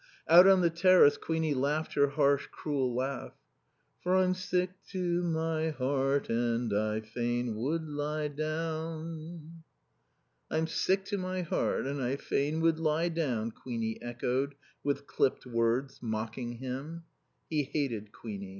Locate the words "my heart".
5.21-6.27, 11.19-11.85